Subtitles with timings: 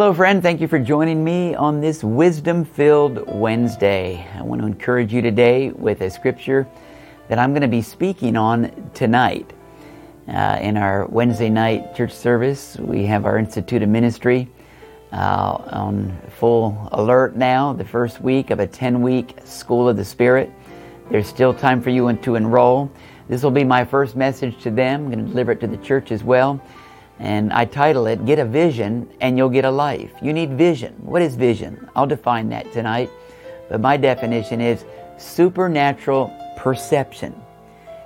[0.00, 0.42] Hello, friend.
[0.42, 4.26] Thank you for joining me on this wisdom filled Wednesday.
[4.34, 6.66] I want to encourage you today with a scripture
[7.28, 9.52] that I'm going to be speaking on tonight.
[10.26, 14.48] Uh, in our Wednesday night church service, we have our Institute of Ministry
[15.12, 20.04] uh, on full alert now, the first week of a 10 week School of the
[20.06, 20.50] Spirit.
[21.10, 22.90] There's still time for you to enroll.
[23.28, 25.04] This will be my first message to them.
[25.04, 26.58] I'm going to deliver it to the church as well.
[27.20, 30.10] And I title it, Get a Vision and You'll Get a Life.
[30.22, 30.94] You need vision.
[31.02, 31.88] What is vision?
[31.94, 33.10] I'll define that tonight.
[33.68, 34.86] But my definition is
[35.18, 37.38] supernatural perception.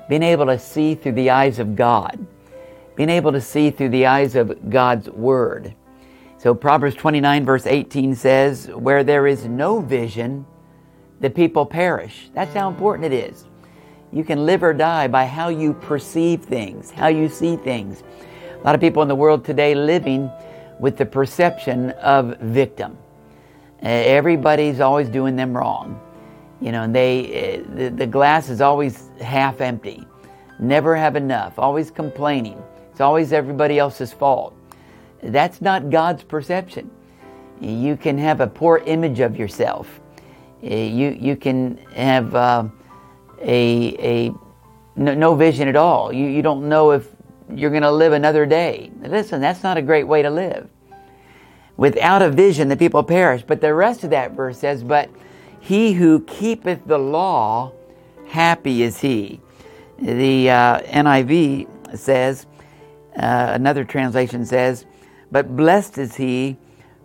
[0.08, 2.26] Being able to see through the eyes of God.
[2.96, 5.74] Being able to see through the eyes of God's Word.
[6.38, 10.44] So Proverbs 29 verse 18 says, Where there is no vision,
[11.20, 12.30] the people perish.
[12.34, 13.44] That's how important it is.
[14.12, 18.02] You can live or die by how you perceive things, how you see things.
[18.64, 20.30] A lot of people in the world today living
[20.80, 22.96] with the perception of victim.
[23.82, 26.00] Uh, everybody's always doing them wrong.
[26.62, 30.06] You know, and they uh, the, the glass is always half empty.
[30.58, 31.58] Never have enough.
[31.58, 32.56] Always complaining.
[32.90, 34.54] It's always everybody else's fault.
[35.22, 36.90] That's not God's perception.
[37.60, 40.00] You can have a poor image of yourself.
[40.62, 42.64] Uh, you you can have uh,
[43.42, 44.34] a a
[44.96, 46.14] no, no vision at all.
[46.14, 47.13] You you don't know if
[47.52, 48.90] you're going to live another day.
[49.00, 50.68] Listen, that's not a great way to live.
[51.76, 53.42] Without a vision, the people perish.
[53.46, 55.10] But the rest of that verse says, But
[55.60, 57.72] he who keepeth the law,
[58.28, 59.40] happy is he.
[59.98, 62.46] The uh, NIV says,
[63.16, 64.86] uh, another translation says,
[65.30, 66.56] But blessed is he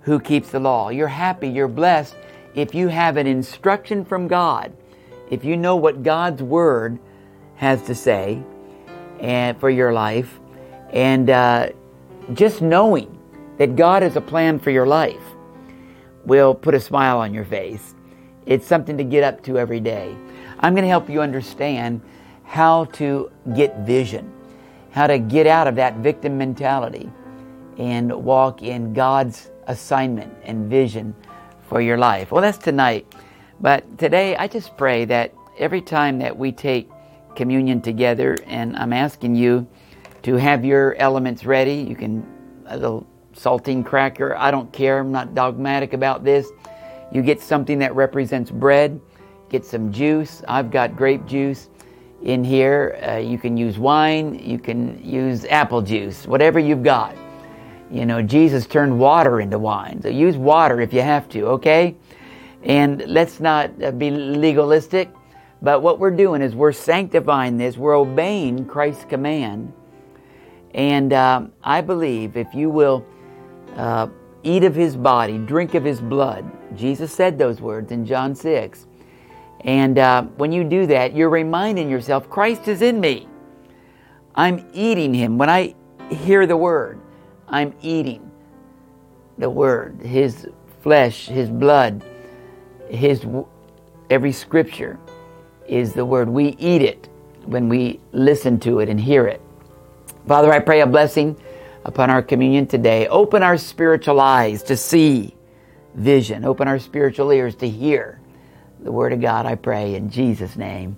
[0.01, 0.89] who keeps the law.
[0.89, 2.15] You're happy, you're blessed
[2.55, 4.75] if you have an instruction from God,
[5.29, 6.99] if you know what God's word
[7.55, 8.41] has to say,
[9.19, 10.39] and for your life,
[10.91, 11.69] and uh,
[12.33, 13.17] just knowing
[13.57, 15.21] that God has a plan for your life
[16.25, 17.95] will put a smile on your face.
[18.45, 20.15] It's something to get up to every day.
[20.59, 22.01] I'm going to help you understand
[22.43, 24.31] how to get vision,
[24.91, 27.09] how to get out of that victim mentality
[27.77, 31.15] and walk in God's assignment and vision
[31.67, 32.31] for your life.
[32.31, 33.05] Well, that's tonight.
[33.61, 36.89] But today, I just pray that every time that we take
[37.39, 39.65] communion together, and I'm asking you
[40.23, 41.75] to have your elements ready.
[41.75, 42.27] You can,
[42.65, 46.51] a little saltine cracker, I don't care, I'm not dogmatic about this.
[47.13, 48.99] You get something that represents bread,
[49.47, 50.43] get some juice.
[50.49, 51.69] I've got grape juice
[52.23, 52.99] in here.
[53.07, 57.15] Uh, you can use wine, you can use apple juice, whatever you've got.
[57.89, 60.01] You know, Jesus turned water into wine.
[60.01, 61.95] So use water if you have to, okay?
[62.63, 65.09] And let's not uh, be legalistic.
[65.61, 69.73] But what we're doing is we're sanctifying this, we're obeying Christ's command.
[70.73, 73.05] And uh, I believe if you will
[73.75, 74.07] uh,
[74.43, 78.85] eat of his body, drink of his blood, Jesus said those words in John 6.
[79.61, 83.27] And uh, when you do that, you're reminding yourself, Christ is in me.
[84.35, 85.37] I'm eating him.
[85.37, 85.75] When I
[86.09, 87.01] hear the word,
[87.49, 88.31] I'm eating
[89.37, 90.47] the word, his
[90.81, 92.05] flesh, his blood,
[92.89, 93.25] his
[94.09, 94.97] every scripture
[95.69, 96.29] is the word.
[96.29, 97.09] We eat it
[97.45, 99.41] when we listen to it and hear it.
[100.27, 101.39] Father, I pray a blessing
[101.85, 103.07] upon our communion today.
[103.07, 105.35] Open our spiritual eyes to see
[105.95, 106.45] vision.
[106.45, 108.19] Open our spiritual ears to hear
[108.81, 110.97] the Word of God, I pray, in Jesus' name.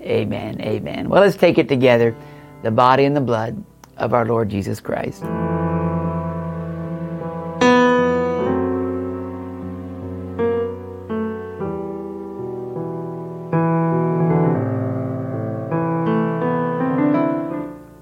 [0.00, 0.60] Amen.
[0.60, 1.08] Amen.
[1.08, 2.16] Well, let's take it together
[2.62, 3.62] the body and the blood
[3.96, 5.24] of our Lord Jesus Christ.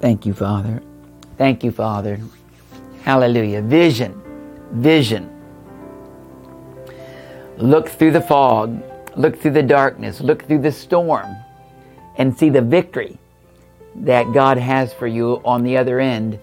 [0.06, 0.80] Thank you, Father.
[1.36, 2.20] Thank you, Father.
[3.02, 3.60] Hallelujah.
[3.60, 4.14] Vision.
[4.70, 5.28] Vision.
[7.56, 8.80] Look through the fog.
[9.16, 10.20] Look through the darkness.
[10.20, 11.34] Look through the storm
[12.18, 13.18] and see the victory
[13.96, 16.38] that God has for you on the other end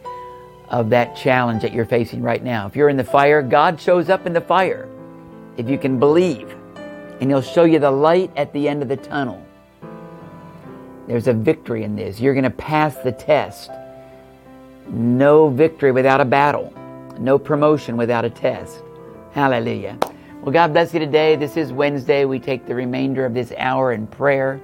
[0.68, 2.68] of that challenge that you're facing right now.
[2.68, 4.90] If you're in the fire, God shows up in the fire.
[5.56, 6.54] If you can believe,
[7.22, 9.43] and He'll show you the light at the end of the tunnel.
[11.08, 12.20] There's a victory in this.
[12.20, 13.70] You're going to pass the test.
[14.88, 16.74] No victory without a battle.
[17.20, 18.82] No promotion without a test.
[19.32, 19.98] Hallelujah.
[20.42, 21.36] Well, God bless you today.
[21.36, 22.26] This is Wednesday.
[22.26, 24.60] We take the remainder of this hour in prayer.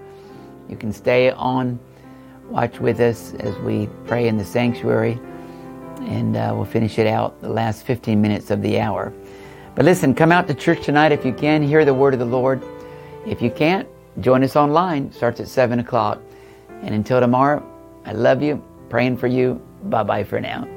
[0.70, 1.80] You can stay on,
[2.50, 5.20] watch with us as we pray in the sanctuary,
[6.02, 9.12] and uh, we'll finish it out the last 15 minutes of the hour.
[9.76, 12.26] But listen, come out to church tonight if you can, hear the word of the
[12.26, 12.62] Lord.
[13.26, 13.88] If you can't,
[14.20, 15.12] join us online.
[15.12, 16.20] Starts at 7 o'clock.
[16.82, 17.64] And until tomorrow,
[18.06, 19.62] I love you, praying for you.
[19.84, 20.68] Bye bye for now.